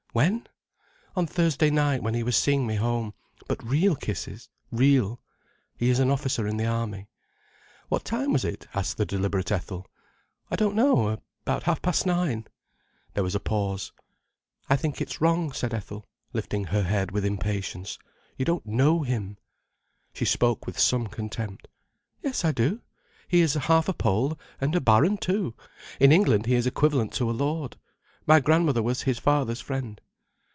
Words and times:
"When?" 0.13 0.45
"On 1.15 1.25
Thursday 1.25 1.69
night 1.69 2.03
when 2.03 2.15
he 2.15 2.21
was 2.21 2.35
seeing 2.35 2.67
me 2.67 2.75
home—but 2.75 3.63
real 3.65 3.95
kisses—real—. 3.95 5.21
He 5.77 5.89
is 5.89 5.99
an 5.99 6.11
officer 6.11 6.45
in 6.45 6.57
the 6.57 6.65
army." 6.65 7.07
"What 7.87 8.03
time 8.03 8.33
was 8.33 8.43
it?" 8.43 8.67
asked 8.73 8.97
the 8.97 9.05
deliberate 9.05 9.53
Ethel. 9.53 9.87
"I 10.49 10.57
don't 10.57 10.75
know—about 10.75 11.63
half 11.63 11.81
past 11.81 12.05
nine." 12.05 12.45
There 13.13 13.23
was 13.23 13.35
a 13.35 13.39
pause. 13.39 13.93
"I 14.69 14.75
think 14.75 14.99
it's 14.99 15.21
wrong," 15.21 15.53
said 15.53 15.73
Ethel, 15.73 16.05
lifting 16.33 16.65
her 16.65 16.83
head 16.83 17.11
with 17.11 17.23
impatience. 17.23 17.97
"You 18.35 18.43
don't 18.43 18.65
know 18.65 19.03
him." 19.03 19.37
She 20.11 20.25
spoke 20.25 20.65
with 20.65 20.77
some 20.77 21.07
contempt. 21.07 21.69
"Yes, 22.21 22.43
I 22.43 22.51
do. 22.51 22.81
He 23.29 23.39
is 23.39 23.53
half 23.53 23.87
a 23.87 23.93
Pole, 23.93 24.37
and 24.59 24.75
a 24.75 24.81
Baron 24.81 25.19
too. 25.19 25.53
In 26.01 26.11
England 26.11 26.47
he 26.47 26.55
is 26.55 26.67
equivalent 26.67 27.13
to 27.13 27.29
a 27.31 27.31
Lord. 27.31 27.77
My 28.27 28.39
grandmother 28.39 28.83
was 28.83 29.01
his 29.01 29.17
father's 29.17 29.61
friend." 29.61 29.99